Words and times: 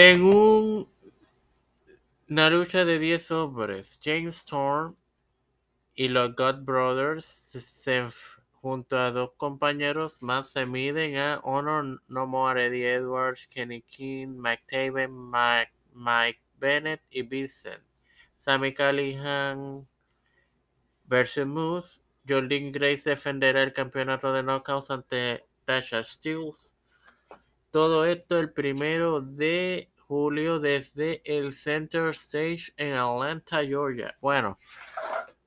En 0.00 0.22
un, 0.22 0.88
una 2.28 2.50
de 2.50 2.98
10 3.00 3.32
hombres, 3.32 3.98
James 4.00 4.36
Storm 4.36 4.94
y 5.96 6.06
los 6.06 6.36
God 6.36 6.62
Brothers 6.62 7.24
se, 7.24 8.06
junto 8.52 8.96
a 8.96 9.10
dos 9.10 9.32
compañeros 9.36 10.22
más 10.22 10.50
se 10.50 10.66
miden 10.66 11.16
a 11.16 11.40
Honor 11.42 12.00
No 12.06 12.28
More, 12.28 12.66
Eddie 12.66 12.94
Edwards, 12.94 13.48
Kenny 13.48 13.82
King, 13.82 14.36
Mike 14.38 14.62
Taven, 14.68 15.10
Mike, 15.32 15.72
Mike 15.92 16.42
Bennett 16.60 17.02
y 17.10 17.22
Vincent. 17.22 17.82
Sammy 18.36 18.72
Callihan 18.72 19.88
versus 21.08 21.44
Moose. 21.44 22.00
Jordan 22.24 22.70
Grace 22.70 23.10
defenderá 23.10 23.64
el 23.64 23.72
campeonato 23.72 24.32
de 24.32 24.44
Knockouts 24.44 24.92
ante 24.92 25.44
Tasha 25.64 26.04
Steels. 26.04 26.77
Todo 27.70 28.06
esto 28.06 28.38
el 28.38 28.52
primero 28.52 29.20
de 29.20 29.90
julio 29.98 30.58
desde 30.58 31.20
el 31.24 31.52
Center 31.52 32.08
Stage 32.08 32.72
en 32.78 32.94
Atlanta, 32.94 33.62
Georgia. 33.64 34.16
Bueno, 34.20 34.58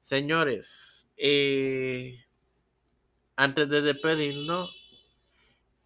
señores, 0.02 1.10
eh, 1.18 2.24
antes 3.36 3.68
de 3.70 3.82
despedirnos, 3.82 4.70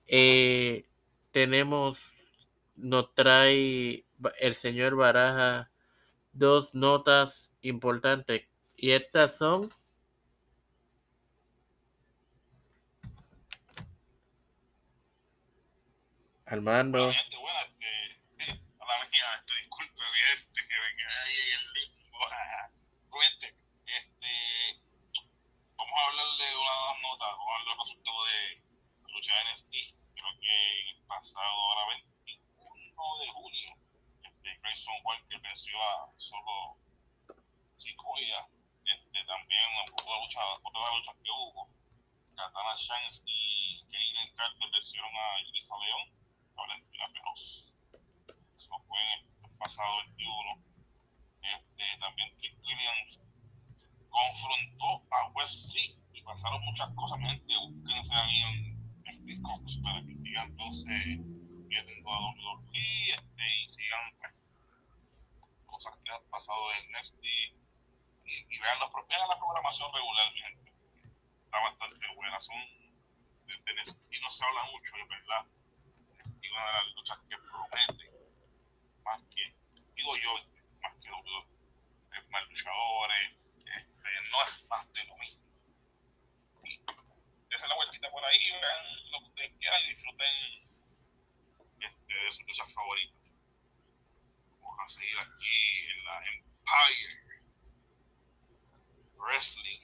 eh, 0.08 0.86
tenemos, 1.32 2.00
nos 2.76 3.14
trae 3.14 4.06
el 4.40 4.54
señor 4.54 4.96
Baraja 4.96 5.72
dos 6.34 6.76
notas 6.76 7.54
importantes 7.62 8.44
y 8.76 8.92
estas 8.92 9.38
son 9.38 9.70
Armando. 16.48 17.12
Creo 30.16 30.40
que 30.40 30.90
el 30.92 30.98
pasado, 31.08 31.44
ahora 31.46 31.88
21 31.88 33.18
de 33.20 33.26
este, 34.24 34.58
Grayson 34.62 34.94
Walker 35.04 35.40
venció 35.42 35.82
a 35.82 36.12
solo 36.18 36.78
5 37.76 38.18
días. 38.18 38.46
Este, 38.86 39.26
también 39.26 39.66
que 41.24 41.32
hubo. 41.32 41.70
Katana 42.36 42.76
Shanks 42.76 43.24
y 43.26 43.84
Kaylin 43.90 44.36
Carter 44.36 44.70
vencieron 44.72 45.12
a 45.16 45.40
Elisa 45.40 45.76
León. 45.78 46.25
Valentina 46.56 47.06
Feroz. 47.12 47.76
Eso 48.58 48.80
fue 48.88 49.00
el 49.14 49.58
pasado 49.58 49.98
21. 50.16 50.64
Este, 51.42 51.84
también 52.00 52.38
Trick 52.38 52.58
Williams 52.64 53.22
confrontó 54.10 55.06
a 55.12 55.28
Wesley 55.34 56.00
y 56.14 56.22
pasaron 56.22 56.64
muchas 56.64 56.90
cosas. 56.96 57.20
Gente, 57.20 57.54
búsquense 57.58 58.16
ahí 58.16 58.42
en 58.42 59.06
este 59.06 59.42
Cox 59.42 59.78
para 59.84 60.02
que 60.06 60.16
sigan 60.16 60.48
entonces 60.52 61.20
viendo 61.68 62.12
a 62.12 62.20
WWE 62.20 63.14
este, 63.14 63.44
y 63.64 63.70
sigan 63.70 64.12
cosas 65.66 65.94
que 66.04 66.12
han 66.12 66.24
pasado 66.30 66.62
en 66.80 66.92
Next 66.92 67.16
y, 67.22 68.60
vean, 68.60 68.80
los, 68.80 68.92
vean 69.08 69.28
la 69.30 69.38
programación 69.38 69.94
regular, 69.94 70.34
mi 70.34 70.42
gente. 70.42 70.74
Está 71.44 71.60
bastante 71.60 72.16
buena. 72.16 72.42
Son 72.42 72.56
de, 73.46 73.54
de 73.54 74.18
y 74.18 74.20
no 74.22 74.32
se 74.32 74.46
habla 74.46 74.64
mucho, 74.72 74.96
es 74.96 75.08
verdad 75.10 75.46
una 76.56 76.66
de 76.68 76.74
las 76.74 76.96
luchas 76.96 77.20
que 77.30 77.38
promete 77.38 78.12
más 79.04 79.22
que, 79.36 79.54
digo 79.96 80.16
yo, 80.18 80.34
más 80.82 80.94
que 81.02 81.10
es 82.18 82.30
más 82.30 82.48
luchadores, 82.48 83.32
este, 83.76 84.10
no 84.32 84.44
es 84.44 84.66
más 84.70 84.94
de 84.94 85.04
lo 85.04 85.18
mismo. 85.18 85.44
Y 86.64 86.80
desen 87.50 87.70
la 87.70 87.76
vueltita 87.76 88.10
por 88.10 88.24
ahí, 88.24 88.52
vean 88.52 89.12
lo 89.12 89.20
que 89.20 89.26
ustedes 89.26 89.58
quieran 89.60 89.84
y 89.84 89.90
disfruten 89.90 90.36
este, 91.82 92.14
de 92.14 92.32
sus 92.32 92.48
luchas 92.48 92.74
favoritas. 92.74 93.20
Vamos 94.62 94.80
a 94.80 94.90
seguir 94.90 95.20
aquí 95.20 95.88
en 95.92 96.06
la 96.06 96.26
Empire 96.28 97.26
Wrestling. 99.18 99.82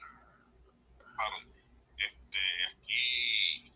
Este, 1.98 2.66
aquí 2.66 3.72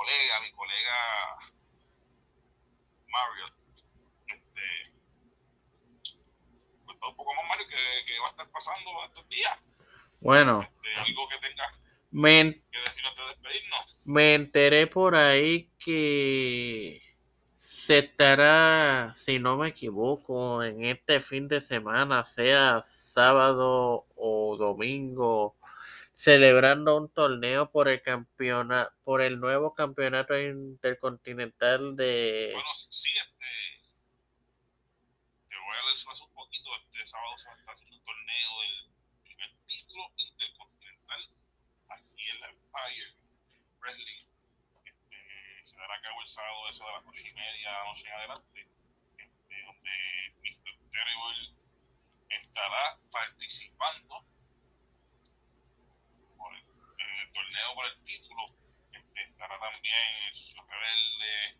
colega, 0.00 0.40
mi 0.40 0.50
colega 0.52 1.36
Mario, 3.08 3.44
este, 4.26 4.92
pues 6.84 6.98
un 7.02 7.16
poco 7.16 7.34
más 7.34 7.44
Mario 7.48 7.66
que, 7.68 8.04
que, 8.06 8.18
va 8.20 8.26
a 8.26 8.30
estar 8.30 8.50
pasando 8.50 8.99
estos 9.10 9.28
días. 9.28 9.58
Bueno. 10.20 10.62
Este, 10.62 11.10
algo 11.10 11.28
que 11.28 11.38
tenga 11.38 11.64
me, 12.10 12.62
que 12.70 12.78
decir 12.86 13.04
antes 13.06 13.24
de 13.24 13.30
despedirnos. 13.30 14.00
Me 14.04 14.34
enteré 14.34 14.86
por 14.86 15.14
ahí 15.14 15.70
que 15.78 17.02
se 17.56 17.98
estará, 17.98 19.12
si 19.14 19.38
no 19.38 19.56
me 19.56 19.68
equivoco, 19.68 20.62
en 20.62 20.84
este 20.84 21.20
fin 21.20 21.46
de 21.46 21.60
semana, 21.60 22.22
sea 22.24 22.82
sábado 22.82 24.06
o 24.16 24.56
domingo, 24.56 25.56
celebrando 26.12 26.96
un 26.96 27.08
torneo 27.08 27.70
por 27.70 27.88
el 27.88 28.02
campeonato, 28.02 28.92
por 29.04 29.22
el 29.22 29.38
nuevo 29.38 29.74
campeonato 29.74 30.38
intercontinental 30.38 31.96
de. 31.96 32.50
Bueno, 32.54 32.68
sí, 32.74 33.10
este. 33.10 33.46
Te 35.48 35.56
voy 35.56 35.76
a 35.76 35.86
leer 35.86 36.22
un 36.22 36.34
poquito. 36.34 36.70
Este 36.76 37.06
sábado 37.06 37.38
se 37.38 37.50
está 37.50 37.72
haciendo 37.72 37.96
un 37.96 38.04
torneo 38.04 38.60
del 38.60 38.90
primer 39.22 39.50
título 39.66 40.04
intercontinental 40.16 41.30
aquí 41.88 42.22
Empire 42.80 43.14
Wrestling. 43.80 44.26
Este, 44.84 45.64
se 45.64 45.76
dará 45.78 45.94
a 45.94 46.00
cabo 46.00 46.22
el 46.22 46.28
sábado, 46.28 46.68
eso 46.70 46.86
de 46.86 46.92
las 46.92 47.06
ocho 47.06 47.26
y 47.26 47.32
media, 47.32 47.84
noche 47.84 48.06
en 48.06 48.14
adelante. 48.14 48.68
Este, 49.18 49.62
donde 49.62 50.34
Mr. 50.40 50.90
Terrible 50.90 51.60
estará 52.30 52.98
participando 53.10 54.24
el 56.98 57.32
torneo 57.32 57.74
por 57.74 57.86
el 57.86 58.04
título 58.04 58.42
este, 58.92 59.22
estará 59.22 59.58
también 59.58 60.34
su 60.34 60.62
rebelde 60.62 61.58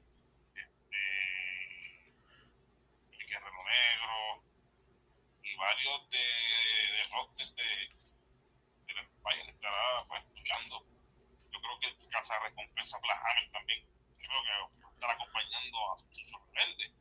este 0.55 1.03
el 3.13 3.27
guerrero 3.27 3.65
negro 3.65 4.45
y 5.43 5.57
varios 5.57 6.11
de, 6.11 6.19
de 6.19 7.03
de, 7.57 7.89
de 8.87 8.95
la 8.95 9.01
Empire 9.01 9.51
estará 9.51 10.05
pues 10.09 10.25
luchando 10.35 10.87
yo 11.53 11.61
el 12.31 12.37
Casa 12.37 12.39
Recompensa 12.49 12.99
Black 12.99 13.21
Hammer 13.25 13.51
también 13.51 13.87
creo 14.19 14.43
que 14.43 14.83
va 14.83 14.89
a 14.89 14.93
estar 14.93 15.11
acompañando 15.11 15.93
a 15.93 15.99
su 15.99 16.39
rebelde 16.53 16.93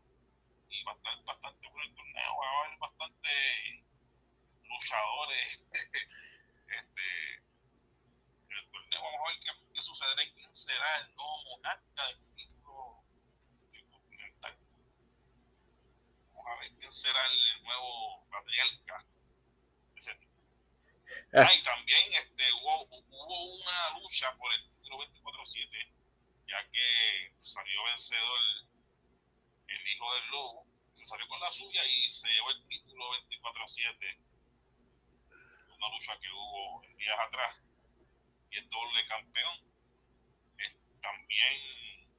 y 0.69 0.84
va 0.84 0.91
a 0.94 0.95
estar 0.95 1.23
bastante 1.23 1.67
bueno 1.67 1.84
el 1.85 1.95
torneo 1.95 2.38
va 2.38 2.47
a 2.47 2.66
haber 2.66 2.78
bastante 2.79 3.85
luchadores 4.63 5.66
este 6.67 7.50
vamos 8.91 9.22
a 9.22 9.29
ver 9.29 9.40
qué, 9.40 9.73
qué 9.73 9.81
sucederá 9.81 10.23
y 10.23 10.31
quién 10.31 10.56
será 10.56 10.97
el 11.00 11.16
nuevo 11.16 11.44
monarca 11.46 12.07
del 12.07 12.35
título 12.35 13.03
continental. 13.91 14.57
Vamos 16.34 16.47
a 16.47 16.59
ver 16.59 16.72
quién 16.79 16.91
será 16.91 17.25
el 17.28 17.63
nuevo 17.63 18.28
patriarca 18.29 19.06
de 19.94 20.00
ese 20.00 20.16
título. 20.16 20.29
Ah. 21.34 21.47
ah, 21.47 21.53
y 21.53 21.63
también 21.63 22.13
este, 22.13 22.44
hubo, 22.53 22.84
hubo 22.90 23.44
una 23.46 24.00
lucha 24.00 24.35
por 24.35 24.48
el 25.39 25.45
título 25.45 25.45
24-7, 25.45 25.91
ya 26.47 26.72
que 26.72 27.33
salió 27.39 27.83
vencedor 27.85 28.39
el, 29.67 29.87
hijo 29.87 30.14
del 30.14 30.28
lobo, 30.31 30.66
se 30.93 31.05
salió 31.05 31.28
con 31.28 31.40
la 31.40 31.52
suya 31.52 31.85
y 31.85 32.09
se 32.11 32.28
llevó 32.29 32.52
el 32.52 32.67
título 32.67 33.05
24-7. 33.29 34.17
Una 35.78 35.90
lucha 35.90 36.19
que 36.19 36.29
hubo 36.29 36.81
días 36.97 37.19
atrás 37.28 37.64
y 38.52 38.58
el 38.58 38.69
doble 38.69 39.05
campeón. 39.08 39.69
También 41.02 42.09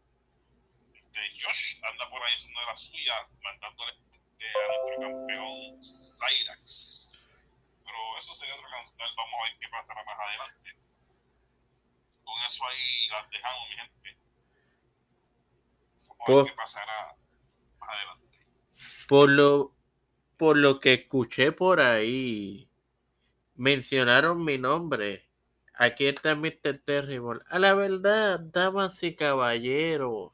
este, 0.94 1.20
Josh 1.38 1.76
anda 1.82 2.08
por 2.08 2.22
ahí 2.22 2.34
haciendo 2.34 2.62
la 2.62 2.76
suya, 2.76 3.28
mandándole 3.42 3.92
este, 4.12 4.48
a 4.48 4.66
nuestro 4.68 5.00
campeón 5.00 5.82
Cyrax. 5.82 7.30
Pero 7.84 8.18
eso 8.18 8.34
sería 8.34 8.54
otro 8.54 8.70
canción, 8.70 9.08
vamos 9.16 9.34
a 9.38 9.42
ver 9.44 9.58
qué 9.60 9.68
pasará 9.68 10.02
más 10.04 10.18
adelante. 10.18 10.89
Con 12.30 12.42
eso 12.46 12.64
ahí 12.64 13.08
las 13.10 13.30
dejamos, 13.30 13.68
mi 13.68 13.76
gente. 13.76 14.18
Vamos 16.08 16.28
a 16.28 16.34
ver 16.34 16.44
qué 16.44 16.56
pasará 16.56 17.16
más 17.78 17.90
adelante. 17.90 18.38
Por 19.08 19.30
lo, 19.30 19.74
por 20.36 20.56
lo 20.56 20.78
que 20.78 20.94
escuché 20.94 21.50
por 21.50 21.80
ahí, 21.80 22.70
mencionaron 23.56 24.44
mi 24.44 24.58
nombre 24.58 25.30
Aquí 25.80 26.08
está 26.08 26.34
Mr. 26.34 26.76
Terrible. 26.84 27.40
A 27.48 27.58
la 27.58 27.72
verdad, 27.72 28.38
damas 28.38 29.02
y 29.02 29.14
caballeros, 29.14 30.30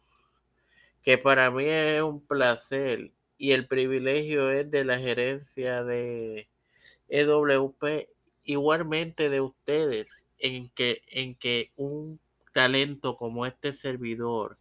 que 1.03 1.19
para 1.19 1.53
mí 1.53 1.67
es 1.67 2.03
un 2.03 2.27
placer 2.27 3.13
y 3.39 3.53
el 3.53 3.69
privilegio 3.69 4.51
es 4.51 4.69
de 4.69 4.83
la 4.83 4.99
gerencia 4.99 5.85
de 5.85 6.51
EWP, 7.07 8.09
igualmente 8.47 9.29
de 9.29 9.41
ustedes, 9.43 10.27
en 10.39 10.71
que, 10.71 11.03
en 11.09 11.35
que 11.35 11.73
un 11.77 12.21
talento 12.53 13.17
como 13.17 13.45
este 13.45 13.73
servidor 13.73 14.59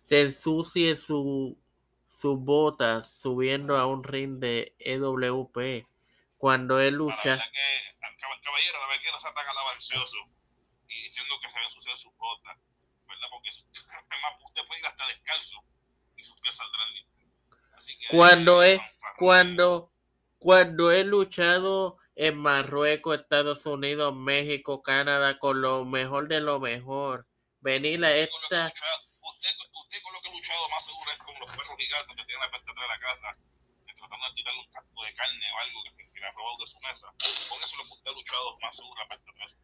se 0.00 0.22
ensucie 0.22 0.96
su, 0.96 1.56
sus 2.04 2.38
botas 2.38 3.10
subiendo 3.18 3.78
a 3.78 3.86
un 3.86 4.02
ring 4.02 4.40
de 4.40 4.74
EWP 4.80 5.86
cuando 6.36 6.80
él 6.80 6.94
lucha. 6.94 7.36
Para 7.36 7.50
que, 7.50 8.18
caballero, 8.42 8.80
la 8.80 8.86
verdad 8.88 9.02
que 9.02 9.12
no 9.12 9.20
se 9.20 9.28
ataca 9.28 9.50
al 9.52 9.74
ansioso 9.74 10.18
y 10.88 11.04
diciendo 11.04 11.34
que 11.40 11.48
se 11.48 11.58
ve 11.58 11.64
ensuciar 11.64 11.96
sus 11.96 12.12
botas, 12.16 12.58
¿verdad? 13.06 13.28
Porque 13.30 13.50
usted 14.44 14.62
puede 14.66 14.80
ir 14.80 14.86
hasta 14.86 15.06
descalzo 15.06 15.62
y 16.16 16.24
sus 16.24 16.38
pies 16.40 16.56
saldrán 16.56 16.92
limpios. 16.92 17.32
Así 17.76 17.96
que 17.96 18.08
cuando 18.08 18.62
es, 18.64 18.80
cuando, 19.16 19.92
cuando 20.40 20.90
he 20.90 21.04
luchado 21.04 21.99
en 22.20 22.36
Marruecos, 22.36 23.18
Estados 23.18 23.64
Unidos, 23.64 24.14
México, 24.14 24.82
Canadá, 24.82 25.38
con 25.38 25.62
lo 25.62 25.86
mejor 25.86 26.28
de 26.28 26.42
lo 26.42 26.60
mejor. 26.60 27.26
Venir 27.60 28.04
a 28.04 28.14
esta 28.14 28.66
usted 28.68 30.02
con 30.02 30.12
lo 30.12 30.20
que 30.20 30.28
he 30.28 30.32
luchado 30.32 30.68
más 30.68 30.84
seguro 30.84 31.10
es 31.10 31.18
con 31.18 31.34
los 31.40 31.50
perros 31.50 31.74
gigantes 31.78 32.14
que 32.14 32.24
tienen 32.24 32.40
la 32.40 32.46
atrás 32.46 32.76
de 32.76 32.88
la 32.88 33.00
casa, 33.00 33.36
tratando 33.96 34.28
de 34.28 34.34
tirar 34.34 34.54
un 34.54 34.68
casco 34.68 35.02
de 35.02 35.14
carne 35.14 35.46
o 35.50 35.58
algo 35.64 35.82
que, 35.82 35.90
se, 36.04 36.12
que 36.12 36.24
ha 36.24 36.32
probado 36.34 36.56
de 36.60 36.66
su 36.66 36.80
mesa. 36.80 37.08
Con 37.16 37.58
eso 37.64 37.76
lo 37.78 37.84
que 37.84 37.90
usted 37.90 38.10
ha 38.10 38.14
luchado 38.14 38.58
más 38.60 38.76
seguro 38.76 38.96
la 38.96 39.04
atrás 39.04 39.20
de 39.24 39.32
su 39.32 39.38
mesa. 39.38 39.58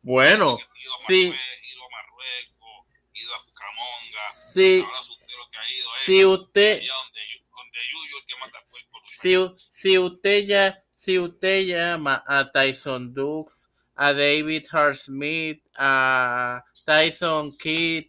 Bueno, 0.00 0.58
ido 0.80 0.94
a 0.94 1.06
sí. 1.06 1.22
ido 1.28 1.84
a 1.84 1.90
Marruecos, 1.90 2.86
ido 3.12 3.34
a 3.34 3.40
Camonga, 3.52 4.32
sí. 4.32 4.80
ahora 4.80 5.00
usted 5.00 5.36
lo 5.36 5.50
que 5.50 5.58
ha 5.58 5.70
ido 5.70 5.88
es 5.96 6.04
si 6.06 6.24
usted, 6.24 6.88
donde, 6.88 7.20
donde 7.52 7.78
Yuyo 7.92 8.16
el 8.16 8.24
que 8.24 8.36
mata 8.40 8.64
si, 9.04 9.36
si 9.72 9.98
usted 9.98 10.46
ya, 10.46 10.84
si 10.98 11.16
usted 11.16 11.64
llama 11.64 12.24
a 12.26 12.50
Tyson 12.50 13.14
Dux, 13.14 13.70
a 13.94 14.12
David 14.12 14.64
Hart 14.72 14.96
Smith, 14.96 15.62
a 15.76 16.64
Tyson 16.84 17.56
Kidd, 17.56 18.06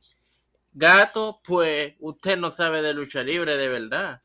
Gato, 0.74 1.39
pues 1.44 1.94
usted 2.00 2.36
no 2.38 2.50
sabe 2.50 2.81
de 2.81 2.95
lucha 2.95 3.21
libre 3.21 3.57
de 3.57 3.69
verdad. 3.69 4.24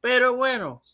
Pero 0.00 0.36
bueno, 0.36 0.84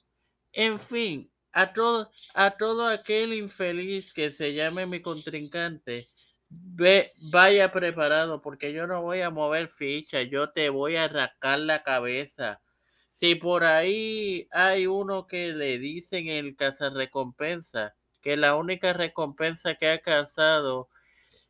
en 0.55 0.81
fin, 0.81 1.31
a 1.53 1.75
todo, 1.75 2.11
a 2.33 2.53
todo 2.53 2.89
aquel 2.89 3.35
infeliz 3.35 4.15
que 4.15 4.31
se 4.31 4.55
llame 4.55 4.87
mi 4.87 5.03
contrincante, 5.03 6.07
ve, 6.49 7.13
vaya 7.31 7.71
preparado 7.73 8.41
porque 8.41 8.73
yo 8.73 8.87
no 8.87 9.03
voy 9.03 9.21
a 9.21 9.29
mover 9.29 9.69
ficha, 9.69 10.23
yo 10.23 10.49
te 10.49 10.71
voy 10.71 10.97
a 10.97 11.09
rascar 11.09 11.59
la 11.59 11.83
cabeza. 11.83 12.63
Si 13.21 13.35
por 13.35 13.65
ahí 13.65 14.49
hay 14.51 14.87
uno 14.87 15.27
que 15.27 15.49
le 15.49 15.79
dicen 15.79 16.29
el 16.29 16.57
recompensa 16.95 17.95
que 18.23 18.39
la 18.39 18.57
única 18.57 18.95
recompensa 18.95 19.75
que 19.75 19.91
ha 19.91 20.01
cazado 20.01 20.89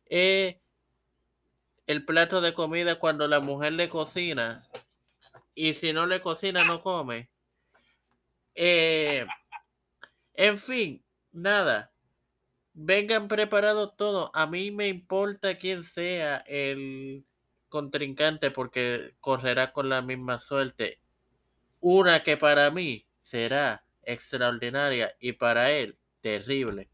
es 0.07 0.57
el 1.87 2.03
plato 2.03 2.41
de 2.41 2.53
comida 2.53 2.99
cuando 2.99 3.25
la 3.29 3.39
mujer 3.39 3.71
le 3.71 3.87
cocina 3.87 4.67
y 5.55 5.73
si 5.73 5.93
no 5.93 6.07
le 6.07 6.19
cocina 6.19 6.65
no 6.65 6.81
come. 6.81 7.29
Eh, 8.53 9.25
en 10.33 10.57
fin, 10.57 11.01
nada. 11.31 11.93
Vengan 12.73 13.29
preparados 13.29 13.95
todos. 13.95 14.29
A 14.33 14.45
mí 14.45 14.71
me 14.71 14.89
importa 14.89 15.57
quién 15.57 15.85
sea 15.85 16.43
el 16.47 17.23
contrincante 17.69 18.51
porque 18.51 19.15
correrá 19.21 19.71
con 19.71 19.87
la 19.87 20.01
misma 20.01 20.37
suerte. 20.37 20.99
Una 21.83 22.21
que 22.21 22.37
para 22.37 22.69
mí 22.69 23.07
será 23.21 23.83
extraordinaria 24.03 25.15
y 25.19 25.33
para 25.33 25.71
él 25.71 25.97
terrible. 26.21 26.91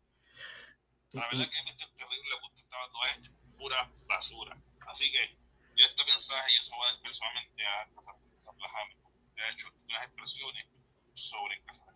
La 1.11 1.27
verdad 1.27 1.49
que 1.49 1.69
este 1.71 1.85
terrible 1.97 2.35
usted 2.41 2.63
estaba 2.63 3.11
es 3.11 3.29
pura 3.57 3.91
basura. 4.07 4.55
Así 4.87 5.11
que 5.11 5.35
yo 5.75 5.85
este 5.85 6.05
mensaje 6.05 6.53
yo 6.55 6.63
se 6.63 6.71
lo 6.71 6.77
voy 6.77 6.87
a 6.87 6.91
dar 6.93 7.01
personalmente 7.01 7.65
a 7.65 7.89
Casa. 7.95 8.13
De 9.35 9.49
hecho, 9.49 9.67
unas 9.89 10.05
expresiones 10.05 10.65
sobre 11.15 11.61
Casa. 11.63 11.91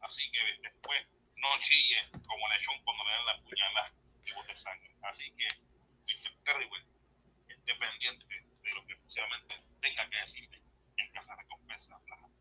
Así 0.00 0.30
que 0.30 0.38
después 0.62 1.06
no 1.36 1.48
chille 1.58 1.98
como 2.26 2.48
lechón 2.48 2.82
cuando 2.82 3.04
le 3.04 3.10
dan 3.10 3.26
la 3.26 3.42
puñalada 3.42 3.92
y 4.24 4.32
bote 4.32 4.54
sangre. 4.56 4.90
Así 5.02 5.30
que, 5.36 5.48
Mr. 6.00 6.32
Terrible, 6.44 6.82
esté 7.46 7.74
pendiente 7.74 8.24
de 8.26 8.70
lo 8.72 8.86
que 8.86 8.96
posiblemente 8.96 9.62
tenga 9.82 10.08
que 10.08 10.16
decirle 10.16 10.63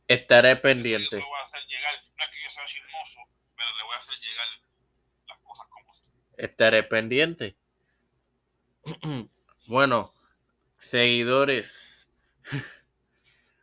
Estaré 0.08 0.56
pendiente. 0.58 1.06
Yo 1.06 1.10
se 1.10 1.18
lo 1.20 1.28
voy 1.28 1.40
a 1.40 1.44
hacer 1.44 1.62
llegar, 1.68 1.94
no 2.18 2.24
es 2.24 2.30
que 2.30 2.44
yo 2.44 2.50
sea 2.50 2.66
chismoso, 2.66 3.20
pero 3.56 3.78
le 3.78 3.84
voy 3.84 3.96
a 3.96 4.00
hacer 4.00 4.16
llegar 4.20 4.48
las 5.28 5.38
cosas 5.40 5.68
como. 5.70 5.92
Estaré 6.38 6.84
pendiente. 6.84 7.58
Bueno, 9.66 10.14
seguidores. 10.78 12.10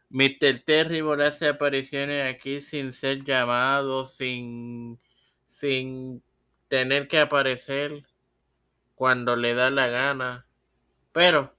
Mr. 0.09 0.59
Terrible 0.65 1.27
hace 1.27 1.47
apariciones 1.47 2.35
aquí 2.35 2.63
sin 2.63 2.91
ser 2.93 3.23
llamado, 3.23 4.07
sin, 4.07 4.99
sin 5.45 6.25
tener 6.69 7.07
que 7.07 7.19
aparecer 7.19 8.07
cuando 8.95 9.37
le 9.37 9.55
da 9.55 9.71
la 9.71 9.89
gana. 9.89 10.47
Pero, 11.13 11.55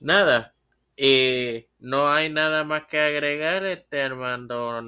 nada, 0.00 0.54
y 0.96 1.66
no 1.78 2.12
hay 2.12 2.28
nada 2.28 2.64
más 2.64 2.84
que 2.86 3.00
agregar, 3.00 3.64
este 3.64 4.02
Armando, 4.02 4.78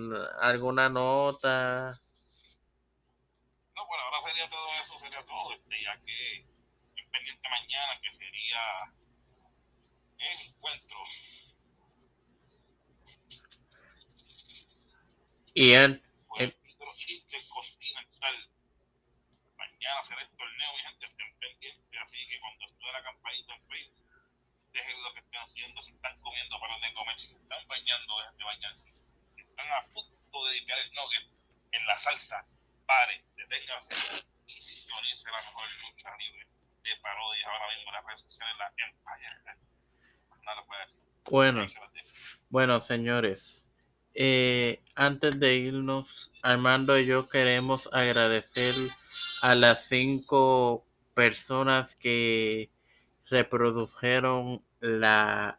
alguna 0.40 0.88
nota. 0.88 1.98
No, 3.74 3.86
bueno, 3.86 4.04
ahora 4.04 4.20
sería 4.20 4.48
todo 4.50 4.68
eso, 4.80 4.98
sería 4.98 5.22
todo, 5.22 5.52
este, 5.52 5.82
ya 5.82 5.98
que 6.00 6.46
pendiente 7.10 7.48
mañana, 7.48 8.00
que 8.02 8.12
sería 8.12 8.60
el 10.18 10.48
encuentro. 10.48 10.98
Ian. 15.54 16.02
El... 16.38 16.56
chistes, 16.94 17.48
cocina 17.48 18.00
y 18.02 18.18
tal. 18.18 18.50
Mañana 19.56 20.02
será 20.02 20.22
el 20.22 20.28
torneo, 20.36 20.72
mi 20.76 20.82
gente, 20.82 21.06
estén 21.06 21.38
pendientes. 21.38 22.00
Así 22.02 22.26
que 22.26 22.40
cuando 22.40 22.66
estuve 22.66 22.92
la 22.92 23.02
campanita 23.02 23.54
en 23.54 23.62
Facebook, 23.62 24.04
dejen 24.72 25.02
lo 25.02 25.14
que 25.14 25.22
haciendo. 25.44 25.82
Si 25.82 25.92
están 25.92 26.18
comiendo, 26.20 26.58
para 26.60 26.78
de 26.78 26.94
comer. 26.94 27.20
Si 27.20 27.28
se 27.28 27.36
están 27.38 27.66
bañando, 27.68 28.18
dejen 28.18 28.36
de 28.36 28.44
bañarse. 28.44 28.92
Si 29.30 29.40
están 29.42 29.66
a 29.72 29.86
punto 29.86 30.44
de 30.46 30.54
limpiar 30.54 30.78
el 30.78 30.92
nugget 30.92 31.30
en 31.72 31.86
la 31.86 31.98
salsa, 31.98 32.46
pare, 32.86 33.24
deténganse 33.36 33.94
y 34.46 34.60
sintonice 34.60 35.30
la 35.30 35.38
mejor 35.38 35.68
lucha 35.82 36.16
libre 36.18 36.46
de 36.82 36.96
parodias 37.02 37.46
ahora 37.46 37.74
mismo 37.74 37.90
en 37.90 37.94
las 37.94 38.04
redes 38.06 38.20
sociales, 38.22 38.54
la 38.58 38.72
Empire. 38.76 39.60
No 40.42 40.54
lo 40.54 40.66
puede 40.66 40.80
decir. 40.82 41.00
Bueno, 41.30 41.66
bueno, 42.50 42.80
señores, 42.80 43.66
eh, 44.14 44.82
antes 44.94 45.40
de 45.40 45.54
irnos, 45.54 46.30
Armando 46.42 46.98
y 46.98 47.06
yo 47.06 47.28
queremos 47.28 47.88
agradecer 47.92 48.74
a 49.40 49.54
las 49.54 49.88
cinco 49.88 50.86
personas 51.14 51.96
que 51.96 52.70
reprodujeron 53.26 54.62
la 54.84 55.58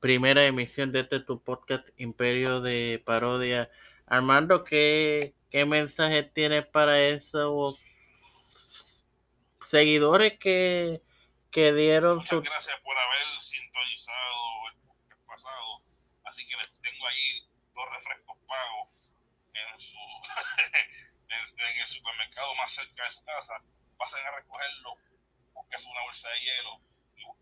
primera 0.00 0.42
emisión 0.46 0.90
de 0.90 1.00
este 1.00 1.20
tu 1.20 1.42
podcast 1.42 1.88
Imperio 1.98 2.62
de 2.62 3.02
Parodia. 3.04 3.70
Armando, 4.06 4.64
¿qué, 4.64 5.34
qué 5.50 5.66
mensaje 5.66 6.22
tienes 6.22 6.64
para 6.66 6.98
esos 6.98 7.78
seguidores 9.60 10.38
que, 10.38 11.02
que 11.50 11.74
dieron 11.74 12.16
Muchas 12.16 12.40
gracias 12.40 12.80
por 12.80 12.96
haber 12.96 13.42
sintonizado 13.42 14.68
el 14.72 14.80
podcast 14.88 15.26
pasado. 15.26 15.82
Así 16.24 16.46
que 16.48 16.56
les 16.56 16.68
tengo 16.80 17.06
ahí 17.06 17.46
dos 17.74 17.84
refrescos 17.92 18.38
pagos 18.48 18.88
en 19.52 19.78
su 19.78 19.98
en, 21.28 21.80
el 21.80 21.86
supermercado 21.86 22.54
más 22.54 22.72
cerca 22.72 23.04
de 23.04 23.10
su 23.10 23.22
casa. 23.24 23.60
Pasen 23.98 24.24
a 24.24 24.36
recogerlo, 24.36 24.96
busquen 25.52 25.90
una 25.90 26.02
bolsa 26.04 26.30
de 26.30 26.40
hielo 26.40 26.93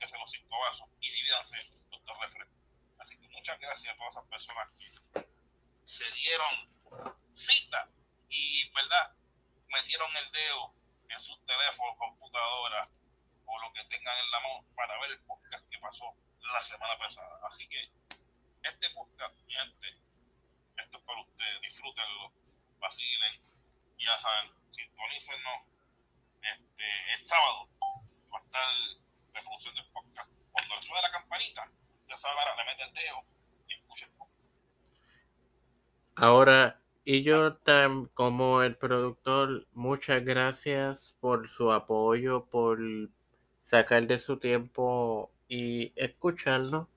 busquen 0.02 0.20
los 0.20 0.30
cinco 0.30 0.58
vasos 0.58 0.88
y 1.00 1.10
divídanse 1.10 1.56
los 1.90 2.04
dos 2.04 2.18
refrescos. 2.18 2.56
Así 2.98 3.16
que 3.16 3.28
muchas 3.28 3.58
gracias 3.58 3.94
a 3.94 3.96
todas 3.96 4.16
esas 4.16 4.28
personas 4.28 4.72
que 4.72 5.28
se 5.84 6.10
dieron 6.10 7.14
cita 7.32 7.88
y, 8.28 8.68
¿verdad? 8.70 9.14
Metieron 9.68 10.10
el 10.16 10.30
dedo 10.32 10.74
en 11.08 11.20
sus 11.20 11.38
teléfonos, 11.46 11.96
computadoras 11.98 12.88
o 13.46 13.58
lo 13.60 13.72
que 13.72 13.84
tengan 13.84 14.16
en 14.18 14.30
la 14.30 14.40
mano 14.40 14.64
para 14.74 14.98
ver 15.00 15.12
el 15.12 15.20
podcast 15.20 15.68
que 15.70 15.78
pasó 15.78 16.14
la 16.40 16.62
semana 16.62 16.98
pasada. 16.98 17.40
Así 17.46 17.68
que 17.68 17.90
este 18.62 18.90
podcast, 18.90 19.34
mi 19.46 19.54
gente, 19.54 19.88
esto 20.78 20.98
es 20.98 21.04
para 21.04 21.20
ustedes, 21.20 21.60
disfrútenlo, 21.62 22.32
vacilen, 22.78 23.40
ya 23.98 24.18
saben, 24.18 24.52
sintonícenos 24.70 25.62
este, 26.42 27.12
el 27.14 27.26
sábado, 27.26 27.68
va 28.32 28.38
a 28.38 28.42
estar 28.42 28.68
reproducción 29.32 29.74
del 29.74 29.86
podcast 29.92 30.32
semanita, 31.42 31.68
ya 32.08 32.16
y 33.68 33.74
escucha 33.74 34.06
el 34.06 34.12
Ahora, 36.16 36.80
y 37.04 37.22
yo 37.22 37.56
tam, 37.56 38.06
como 38.14 38.62
el 38.62 38.76
productor, 38.76 39.66
muchas 39.72 40.24
gracias 40.24 41.16
por 41.20 41.48
su 41.48 41.72
apoyo, 41.72 42.46
por 42.46 42.78
sacar 43.60 44.06
de 44.06 44.18
su 44.18 44.38
tiempo 44.38 45.32
y 45.48 45.92
escucharnos. 45.96 46.88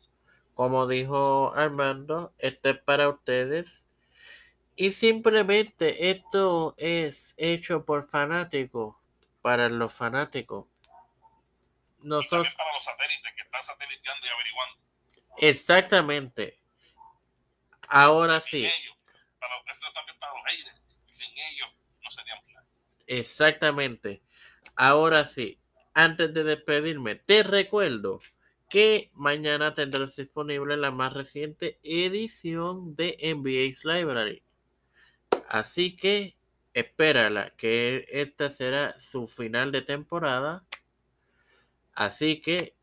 Como 0.54 0.88
dijo 0.88 1.54
Armando, 1.56 2.34
esto 2.38 2.70
es 2.70 2.77
para 2.77 3.10
ustedes. 3.10 3.86
Y 4.75 4.92
simplemente 4.92 6.12
esto 6.12 6.75
es 6.77 7.34
hecho 7.38 7.86
por 7.86 8.08
fanáticos, 8.08 8.96
para 9.42 9.70
los 9.70 9.94
fanáticos. 9.94 10.68
Nosotros... 12.00 12.54
para 12.56 12.74
los 12.74 12.84
satélites 12.84 13.34
que 13.36 13.42
están 13.42 13.63
sateliteando 13.63 14.27
y 14.27 14.30
averiguando. 14.30 14.85
Exactamente. 15.38 16.60
Ahora 17.88 18.39
sí. 18.39 18.68
Exactamente. 23.08 24.22
Ahora 24.75 25.25
sí, 25.25 25.60
antes 25.94 26.34
de 26.34 26.44
despedirme, 26.44 27.15
te 27.15 27.44
recuerdo 27.44 28.20
que 28.70 29.12
mañana 29.13 29.74
tendrás 29.74 30.15
disponible 30.15 30.75
la 30.75 30.92
más 30.92 31.13
reciente 31.13 31.80
edición 31.84 32.96
de 32.96 33.18
NBA's 33.22 33.86
Library. 33.86 34.44
Así 35.50 35.96
que 35.96 36.36
espérala, 36.74 37.51
que 37.51 38.06
esta 38.10 38.50
será 38.50 38.98
su 39.00 39.27
final 39.27 39.72
de 39.72 39.82
temporada. 39.82 40.65
Así 41.94 42.42
que 42.42 42.75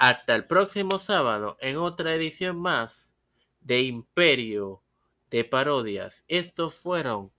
hasta 0.00 0.34
el 0.34 0.46
próximo 0.46 0.98
sábado 0.98 1.58
en 1.60 1.76
otra 1.76 2.14
edición 2.14 2.58
más 2.58 3.14
de 3.60 3.82
Imperio 3.82 4.82
de 5.28 5.44
Parodias. 5.44 6.24
Estos 6.26 6.76
fueron 6.80 7.30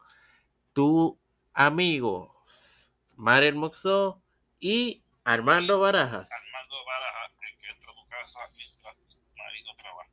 tu 0.71 1.19
amigos 1.53 2.93
Mariel 3.15 3.55
Moxó 3.55 4.21
y 4.59 5.03
Armando 5.23 5.79
Barajas. 5.79 6.29
Armando 6.31 6.75
Barajas, 6.85 7.31
el 7.41 7.57
que 7.57 7.67
entra 7.71 7.91
a 7.91 7.95
tu 7.95 8.07
casa 8.07 8.39
mientras 8.55 8.95
tu 9.09 9.17
marido 9.35 9.71
trabaja. 9.79 10.09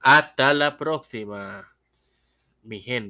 Hasta 0.00 0.54
la 0.54 0.78
próxima, 0.78 1.76
mi 2.62 2.80
gente. 2.80 3.00